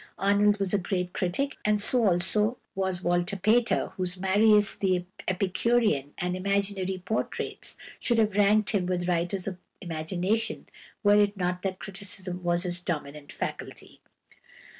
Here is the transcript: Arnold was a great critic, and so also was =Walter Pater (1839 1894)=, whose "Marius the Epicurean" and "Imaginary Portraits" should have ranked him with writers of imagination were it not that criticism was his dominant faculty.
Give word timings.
Arnold 0.17 0.57
was 0.59 0.73
a 0.73 0.79
great 0.79 1.13
critic, 1.13 1.57
and 1.63 1.79
so 1.79 2.07
also 2.07 2.57
was 2.73 3.03
=Walter 3.03 3.35
Pater 3.35 3.93
(1839 3.97 3.97
1894)=, 3.97 3.97
whose 3.97 4.17
"Marius 4.17 4.75
the 4.75 5.05
Epicurean" 5.27 6.13
and 6.17 6.35
"Imaginary 6.35 7.03
Portraits" 7.05 7.77
should 7.99 8.17
have 8.17 8.35
ranked 8.35 8.71
him 8.71 8.87
with 8.87 9.07
writers 9.07 9.45
of 9.45 9.59
imagination 9.79 10.65
were 11.03 11.21
it 11.21 11.37
not 11.37 11.61
that 11.61 11.77
criticism 11.77 12.41
was 12.41 12.63
his 12.63 12.79
dominant 12.79 13.31
faculty. 13.31 14.01